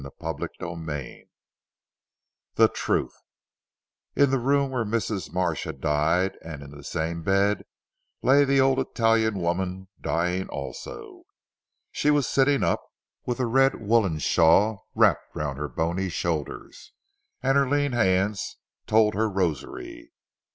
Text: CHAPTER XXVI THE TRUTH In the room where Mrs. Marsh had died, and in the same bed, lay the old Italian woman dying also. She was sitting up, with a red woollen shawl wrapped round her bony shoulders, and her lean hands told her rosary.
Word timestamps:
CHAPTER 0.19 0.49
XXVI 0.59 1.25
THE 2.55 2.67
TRUTH 2.69 3.13
In 4.15 4.31
the 4.31 4.39
room 4.39 4.71
where 4.71 4.83
Mrs. 4.83 5.31
Marsh 5.31 5.65
had 5.65 5.79
died, 5.79 6.39
and 6.41 6.63
in 6.63 6.71
the 6.71 6.83
same 6.83 7.21
bed, 7.21 7.65
lay 8.23 8.43
the 8.43 8.59
old 8.59 8.79
Italian 8.79 9.35
woman 9.39 9.89
dying 10.01 10.49
also. 10.49 11.25
She 11.91 12.09
was 12.09 12.25
sitting 12.27 12.63
up, 12.63 12.81
with 13.27 13.39
a 13.39 13.45
red 13.45 13.75
woollen 13.79 14.17
shawl 14.17 14.87
wrapped 14.95 15.35
round 15.35 15.59
her 15.59 15.69
bony 15.69 16.09
shoulders, 16.09 16.93
and 17.43 17.55
her 17.55 17.69
lean 17.69 17.91
hands 17.91 18.57
told 18.87 19.13
her 19.13 19.29
rosary. 19.29 20.13